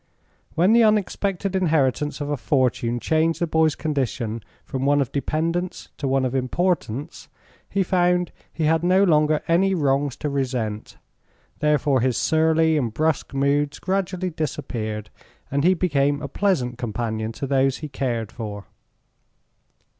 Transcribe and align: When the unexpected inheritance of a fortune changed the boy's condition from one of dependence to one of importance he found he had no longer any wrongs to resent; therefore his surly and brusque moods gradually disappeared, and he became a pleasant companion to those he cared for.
When 0.55 0.73
the 0.73 0.81
unexpected 0.83 1.55
inheritance 1.55 2.19
of 2.21 2.31
a 2.31 2.35
fortune 2.35 2.99
changed 2.99 3.39
the 3.39 3.45
boy's 3.45 3.75
condition 3.75 4.41
from 4.65 4.83
one 4.83 4.99
of 4.99 5.11
dependence 5.11 5.89
to 5.99 6.07
one 6.07 6.25
of 6.25 6.33
importance 6.33 7.27
he 7.69 7.83
found 7.83 8.31
he 8.51 8.63
had 8.63 8.83
no 8.83 9.03
longer 9.03 9.43
any 9.47 9.75
wrongs 9.75 10.15
to 10.15 10.27
resent; 10.31 10.97
therefore 11.59 12.01
his 12.01 12.17
surly 12.17 12.77
and 12.77 12.95
brusque 12.95 13.35
moods 13.35 13.77
gradually 13.77 14.31
disappeared, 14.31 15.11
and 15.51 15.63
he 15.63 15.75
became 15.75 16.19
a 16.23 16.27
pleasant 16.27 16.79
companion 16.79 17.31
to 17.33 17.45
those 17.45 17.77
he 17.77 17.87
cared 17.87 18.31
for. 18.31 18.65